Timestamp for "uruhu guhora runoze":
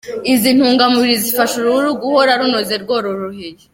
1.59-2.73